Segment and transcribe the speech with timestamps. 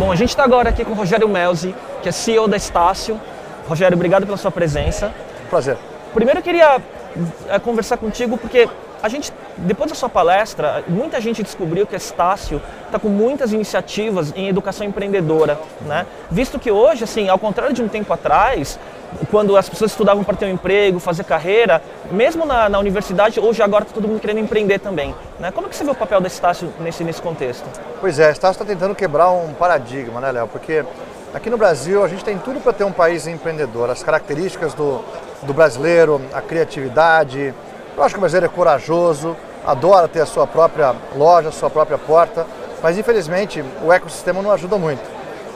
[0.00, 3.20] Bom, a gente está agora aqui com o Rogério Melzi, que é CEO da Estácio.
[3.68, 5.12] Rogério, obrigado pela sua presença.
[5.50, 5.76] Prazer.
[6.14, 6.80] Primeiro eu queria
[7.50, 8.66] é, conversar contigo porque
[9.02, 13.52] a gente, depois da sua palestra, muita gente descobriu que a Estácio está com muitas
[13.52, 16.06] iniciativas em educação empreendedora, né?
[16.30, 18.78] Visto que hoje, assim, ao contrário de um tempo atrás,
[19.30, 23.62] quando as pessoas estudavam para ter um emprego, fazer carreira, mesmo na, na universidade, hoje
[23.62, 25.14] agora está todo mundo querendo empreender também.
[25.38, 25.50] Né?
[25.50, 27.64] Como é que você vê o papel da Estácio nesse, nesse contexto?
[28.00, 30.48] Pois é, a Estácio está tentando quebrar um paradigma, né, Léo?
[30.48, 30.84] Porque
[31.34, 33.90] aqui no Brasil a gente tem tudo para ter um país empreendedor.
[33.90, 35.00] As características do,
[35.42, 37.54] do brasileiro, a criatividade,
[37.96, 41.68] eu acho que o brasileiro é corajoso, adora ter a sua própria loja, a sua
[41.68, 42.46] própria porta,
[42.82, 45.02] mas infelizmente o ecossistema não ajuda muito.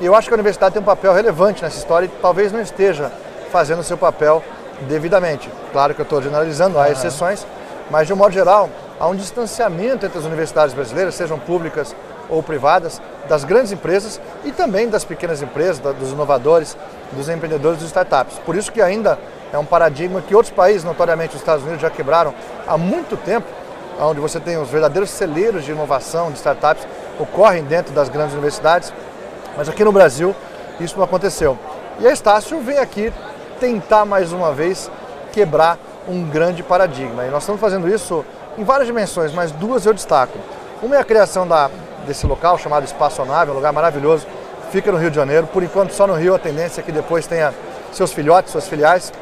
[0.00, 2.60] E eu acho que a universidade tem um papel relevante nessa história e talvez não
[2.60, 3.12] esteja
[3.50, 4.42] fazendo o seu papel
[4.88, 5.50] devidamente.
[5.72, 7.46] Claro que eu estou generalizando, há exceções,
[7.90, 11.94] mas de um modo geral, há um distanciamento entre as universidades brasileiras, sejam públicas
[12.28, 16.76] ou privadas, das grandes empresas e também das pequenas empresas, dos inovadores,
[17.12, 18.38] dos empreendedores, dos startups.
[18.46, 19.18] Por isso que ainda
[19.52, 22.32] é um paradigma que outros países, notoriamente os Estados Unidos, já quebraram
[22.66, 23.46] há muito tempo,
[24.00, 26.86] onde você tem os verdadeiros celeiros de inovação, de startups,
[27.18, 28.92] ocorrem dentro das grandes universidades,
[29.56, 30.34] mas aqui no Brasil
[30.78, 31.58] isso não aconteceu.
[31.98, 33.12] E a Estácio vem aqui
[33.60, 34.90] tentar mais uma vez
[35.32, 37.24] quebrar um grande paradigma.
[37.24, 38.24] E nós estamos fazendo isso
[38.58, 40.36] em várias dimensões, mas duas eu destaco.
[40.82, 41.70] Uma é a criação da,
[42.06, 44.26] desse local chamado Espaço Nave, um lugar maravilhoso,
[44.72, 45.46] fica no Rio de Janeiro.
[45.46, 47.54] Por enquanto só no Rio, a tendência é que depois tenha
[47.92, 49.12] seus filhotes, suas filiais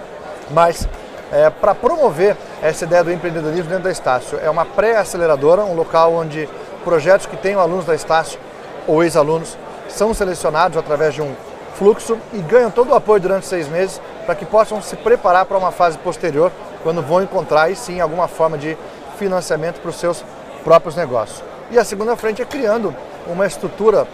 [0.50, 0.88] mas
[1.32, 4.38] é, para promover essa ideia do empreendedorismo dentro da Estácio.
[4.42, 6.48] É uma pré-aceleradora, um local onde
[6.84, 8.38] projetos que tenham alunos da Estácio
[8.86, 9.56] ou ex-alunos
[9.88, 11.34] são selecionados através de um
[11.78, 15.56] fluxo e ganham todo o apoio durante seis meses para que possam se preparar para
[15.56, 16.50] uma fase posterior,
[16.82, 18.76] quando vão encontrar aí sim alguma forma de
[19.16, 20.24] financiamento para os seus
[20.64, 21.42] próprios negócios.
[21.70, 22.94] E a segunda frente é criando
[23.26, 24.06] uma estrutura,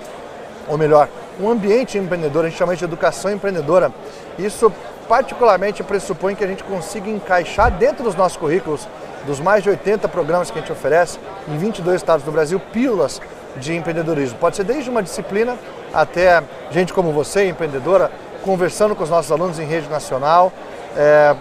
[0.69, 1.09] ou melhor,
[1.41, 3.92] um ambiente empreendedor, a gente chama de educação empreendedora.
[4.39, 4.70] Isso
[5.09, 8.86] particularmente pressupõe que a gente consiga encaixar dentro dos nossos currículos,
[9.27, 13.20] dos mais de 80 programas que a gente oferece, em 22 estados do Brasil, pílulas
[13.57, 14.39] de empreendedorismo.
[14.39, 15.57] Pode ser desde uma disciplina
[15.92, 18.11] até gente como você, empreendedora,
[18.42, 20.53] conversando com os nossos alunos em rede nacional,
[20.97, 21.35] é,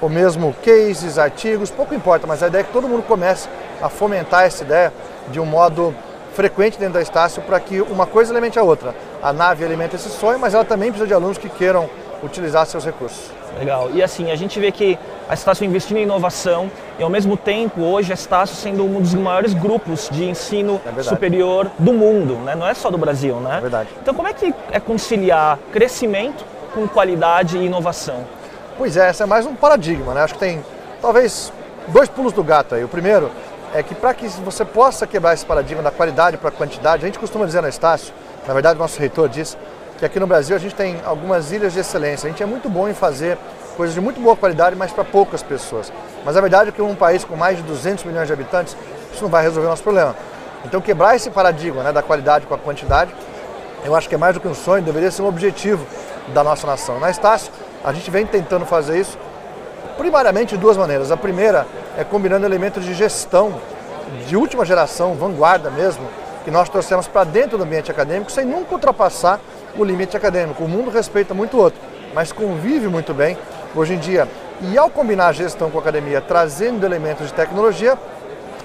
[0.00, 3.48] ou mesmo cases, artigos, pouco importa, mas a ideia é que todo mundo comece
[3.80, 4.92] a fomentar essa ideia
[5.28, 5.94] de um modo
[6.34, 8.94] frequente dentro da Estácio para que uma coisa alimente a outra.
[9.22, 11.88] A nave alimenta esse sonho, mas ela também precisa de alunos que queiram
[12.22, 13.30] utilizar seus recursos.
[13.58, 13.90] Legal.
[13.92, 14.98] E assim, a gente vê que
[15.28, 19.14] a Estácio investindo em inovação e ao mesmo tempo hoje a Estácio sendo um dos
[19.14, 22.54] maiores grupos de ensino é superior do mundo, né?
[22.54, 23.58] não é só do Brasil, né?
[23.58, 23.88] É verdade.
[24.00, 26.44] Então como é que é conciliar crescimento
[26.74, 28.24] com qualidade e inovação?
[28.78, 30.22] Pois é, esse é mais um paradigma, né?
[30.22, 30.64] Acho que tem
[31.02, 31.52] talvez
[31.88, 32.84] dois pulos do gato aí.
[32.84, 33.30] O primeiro
[33.74, 37.06] é que para que você possa quebrar esse paradigma da qualidade para a quantidade, a
[37.06, 38.12] gente costuma dizer na Estácio,
[38.46, 39.56] na verdade o nosso reitor diz,
[40.00, 42.26] que aqui no Brasil a gente tem algumas ilhas de excelência.
[42.26, 43.36] A gente é muito bom em fazer
[43.76, 45.92] coisas de muito boa qualidade, mas para poucas pessoas.
[46.24, 48.74] Mas a verdade é que um país com mais de 200 milhões de habitantes,
[49.12, 50.16] isso não vai resolver o nosso problema.
[50.64, 53.14] Então quebrar esse paradigma né, da qualidade com a quantidade,
[53.84, 55.86] eu acho que é mais do que um sonho, deveria ser um objetivo
[56.32, 56.98] da nossa nação.
[56.98, 57.52] Na Estácio,
[57.84, 59.18] a gente vem tentando fazer isso
[59.98, 61.10] primariamente de duas maneiras.
[61.10, 61.66] A primeira
[61.98, 63.60] é combinando elementos de gestão
[64.26, 66.08] de última geração, vanguarda mesmo,
[66.42, 69.38] que nós trouxemos para dentro do ambiente acadêmico sem nunca ultrapassar
[69.76, 70.64] o limite acadêmico.
[70.64, 71.80] O mundo respeita muito o outro,
[72.14, 73.36] mas convive muito bem
[73.74, 74.28] hoje em dia.
[74.62, 77.96] E ao combinar a gestão com a academia, trazendo elementos de tecnologia,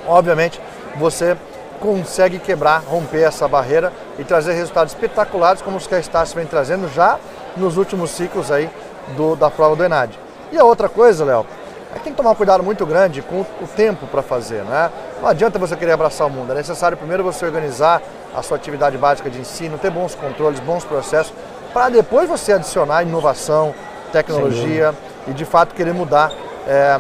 [0.08, 0.60] obviamente
[0.98, 1.38] você
[1.80, 6.46] consegue quebrar, romper essa barreira e trazer resultados espetaculares como os que a Estácio vem
[6.46, 7.20] trazendo já
[7.56, 8.70] nos últimos ciclos aí
[9.16, 10.18] do, da prova do ENAD.
[10.52, 11.46] E a outra coisa, Léo,
[11.94, 14.92] é que tem que tomar um cuidado muito grande com o tempo para fazer, né?
[15.22, 18.02] Não adianta você querer abraçar o mundo, é necessário primeiro você organizar
[18.36, 21.34] a sua atividade básica de ensino, ter bons controles, bons processos,
[21.74, 23.74] para depois você adicionar inovação,
[24.12, 24.94] tecnologia
[25.28, 26.32] e de fato querer mudar
[26.68, 27.00] é,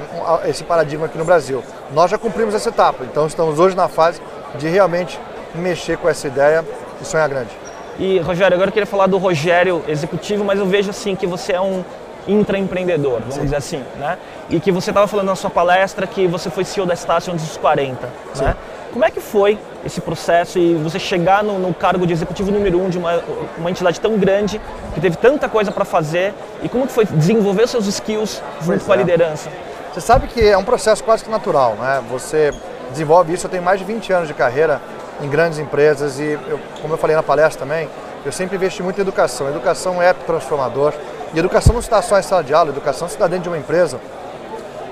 [0.49, 1.63] esse paradigma aqui no Brasil.
[1.93, 4.21] Nós já cumprimos essa etapa, então estamos hoje na fase
[4.57, 5.19] de realmente
[5.53, 6.65] mexer com essa ideia
[7.01, 7.51] e sonhar grande.
[7.97, 11.53] E Rogério, agora eu queria falar do Rogério executivo, mas eu vejo assim que você
[11.53, 11.83] é um
[12.27, 13.41] intraempreendedor, vamos Sim.
[13.41, 14.17] dizer assim, né?
[14.49, 17.45] E que você estava falando na sua palestra que você foi CEO da Estácio antes
[17.45, 18.43] dos 40, Sim.
[18.43, 18.55] né?
[18.91, 22.81] Como é que foi esse processo e você chegar no, no cargo de executivo número
[22.81, 23.21] um de uma,
[23.57, 24.61] uma entidade tão grande,
[24.93, 26.33] que teve tanta coisa para fazer,
[26.63, 28.99] e como que foi desenvolver seus skills junto pois com a é.
[28.99, 29.49] liderança?
[29.93, 32.01] Você sabe que é um processo quase que natural, né?
[32.09, 32.53] Você
[32.91, 34.81] desenvolve isso, eu tenho mais de 20 anos de carreira
[35.21, 37.89] em grandes empresas e, eu, como eu falei na palestra também,
[38.25, 39.49] eu sempre investi muito em educação.
[39.49, 40.93] Educação é transformador.
[41.35, 43.99] E educação não está só em sala de aula, educação está dentro de uma empresa,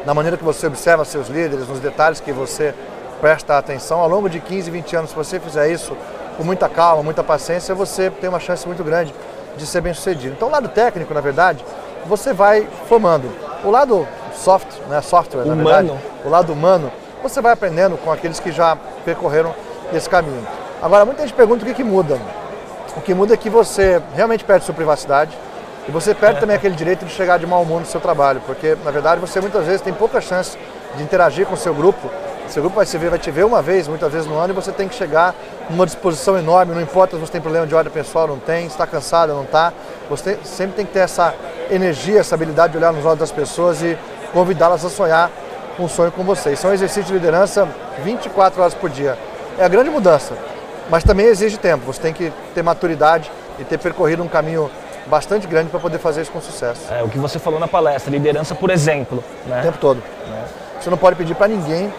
[0.05, 2.75] na maneira que você observa seus líderes, nos detalhes que você
[3.21, 4.01] presta atenção.
[4.01, 5.95] Ao longo de 15, 20 anos, se você fizer isso
[6.35, 9.15] com muita calma, muita paciência, você tem uma chance muito grande
[9.55, 10.33] de ser bem sucedido.
[10.35, 11.63] Então, o lado técnico, na verdade,
[12.05, 13.31] você vai formando.
[13.63, 14.05] O lado
[14.35, 15.55] soft, né, software, humano.
[15.55, 16.91] na verdade, o lado humano,
[17.21, 19.55] você vai aprendendo com aqueles que já percorreram
[19.93, 20.45] esse caminho.
[20.81, 22.19] Agora, muita gente pergunta o que, que muda.
[22.97, 25.37] O que muda é que você realmente perde sua privacidade
[25.87, 28.77] e você perde também aquele direito de chegar de mau humor no seu trabalho, porque,
[28.83, 30.57] na verdade, você muitas vezes tem pouca chance
[30.95, 32.09] de interagir com o seu grupo
[32.53, 34.55] seu grupo vai, se ver, vai te ver uma vez, muitas vezes no ano, e
[34.55, 35.33] você tem que chegar
[35.69, 38.85] numa disposição enorme, não importa se você tem problema de ordem pessoal, não tem, está
[38.85, 39.73] cansado, não está.
[40.09, 41.33] Você tem, sempre tem que ter essa
[41.71, 43.97] energia, essa habilidade de olhar nos olhos das pessoas e
[44.31, 45.31] convidá-las a sonhar
[45.79, 46.53] um sonho com você.
[46.53, 47.67] Isso é um exercício de liderança
[48.03, 49.17] 24 horas por dia.
[49.57, 50.35] É a grande mudança,
[50.91, 51.85] mas também exige tempo.
[51.85, 54.69] Você tem que ter maturidade e ter percorrido um caminho
[55.07, 56.93] bastante grande para poder fazer isso com sucesso.
[56.93, 59.23] É o que você falou na palestra, liderança por exemplo.
[59.45, 59.59] Né?
[59.59, 60.03] O tempo todo.
[60.27, 60.45] Né?
[60.79, 61.91] Você não pode pedir para ninguém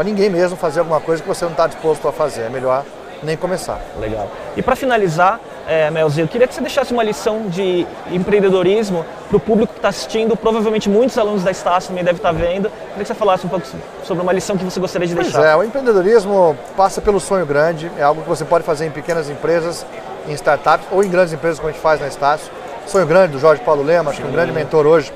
[0.00, 2.42] para ninguém mesmo fazer alguma coisa que você não está disposto a fazer.
[2.42, 2.84] É melhor
[3.22, 3.80] nem começar.
[3.98, 4.30] Legal.
[4.56, 9.36] E para finalizar, é, Melzinho, eu queria que você deixasse uma lição de empreendedorismo para
[9.36, 10.34] o público que está assistindo.
[10.36, 12.66] Provavelmente muitos alunos da Estácio também devem estar tá vendo.
[12.66, 13.66] Eu queria que você falasse um pouco
[14.02, 15.44] sobre uma lição que você gostaria de pois deixar.
[15.44, 17.90] É, o empreendedorismo passa pelo sonho grande.
[17.98, 19.84] É algo que você pode fazer em pequenas empresas,
[20.28, 22.50] em startups ou em grandes empresas como a gente faz na Estácio.
[22.86, 25.12] Sonho grande do Jorge Paulo Lema, acho que é um grande mentor hoje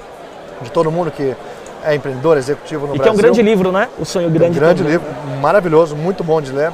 [0.62, 1.35] de todo mundo que
[1.83, 3.01] é empreendedor, executivo no e Brasil.
[3.01, 3.89] E que é um grande livro, né?
[3.99, 4.56] O Sonho Grande.
[4.56, 4.93] Um grande também.
[4.93, 5.09] livro,
[5.41, 6.73] maravilhoso, muito bom de ler.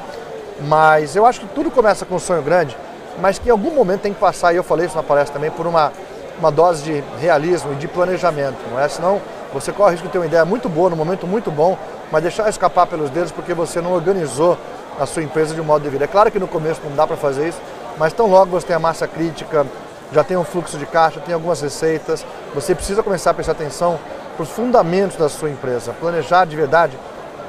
[0.61, 2.77] Mas eu acho que tudo começa com um sonho grande,
[3.19, 5.49] mas que em algum momento tem que passar, e eu falei isso na palestra também,
[5.49, 5.91] por uma,
[6.39, 8.87] uma dose de realismo e de planejamento, não é?
[8.87, 9.19] Senão
[9.53, 11.77] você corre o risco de ter uma ideia muito boa, num momento muito bom,
[12.11, 14.57] mas deixar escapar pelos dedos porque você não organizou
[14.99, 16.03] a sua empresa de um modo devido.
[16.03, 17.59] É claro que no começo não dá para fazer isso,
[17.97, 19.65] mas tão logo você tem a massa crítica,
[20.11, 23.99] já tem um fluxo de caixa, tem algumas receitas, você precisa começar a prestar atenção
[24.35, 26.97] para os fundamentos da sua empresa, planejar de verdade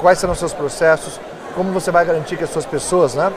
[0.01, 1.21] quais serão os seus processos,
[1.55, 3.33] como você vai garantir que as suas pessoas né,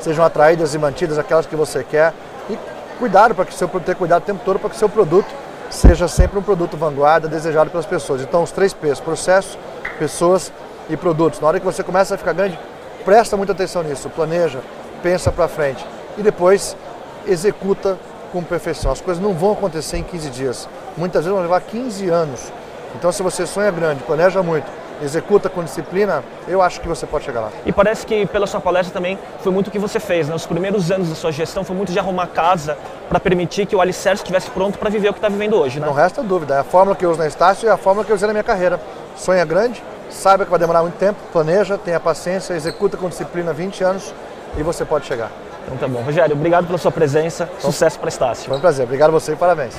[0.00, 2.12] sejam atraídas e mantidas aquelas que você quer
[2.48, 2.58] e
[2.98, 5.28] cuidado para que seu ter cuidado o tempo todo para que seu produto
[5.70, 8.22] seja sempre um produto vanguarda, desejado pelas pessoas.
[8.22, 9.58] Então os três P's, processo,
[9.98, 10.52] pessoas
[10.88, 11.40] e produtos.
[11.40, 12.58] Na hora que você começa a ficar grande,
[13.04, 14.60] presta muita atenção nisso, planeja,
[15.02, 15.84] pensa para frente
[16.16, 16.76] e depois
[17.26, 17.98] executa
[18.32, 18.90] com perfeição.
[18.92, 20.68] As coisas não vão acontecer em 15 dias.
[20.96, 22.52] Muitas vezes vão levar 15 anos.
[22.94, 24.66] Então, se você sonha grande, planeja muito,
[25.02, 27.50] executa com disciplina, eu acho que você pode chegar lá.
[27.64, 30.34] E parece que pela sua palestra também foi muito o que você fez, né?
[30.34, 32.78] Os primeiros anos da sua gestão foi muito de arrumar casa
[33.08, 35.86] para permitir que o alicerce estivesse pronto para viver o que está vivendo hoje, né?
[35.86, 36.54] Não resta dúvida.
[36.54, 38.32] É a fórmula que eu uso na Estácio e a fórmula que eu usei na
[38.32, 38.80] minha carreira.
[39.16, 43.84] Sonha grande, saiba que vai demorar muito tempo, planeja, tenha paciência, executa com disciplina 20
[43.84, 44.14] anos
[44.56, 45.30] e você pode chegar.
[45.66, 46.00] Então tá bom.
[46.00, 47.50] Rogério, obrigado pela sua presença.
[47.58, 48.46] Sucesso para Estácio.
[48.46, 48.84] Foi um prazer.
[48.84, 49.74] Obrigado a você e parabéns.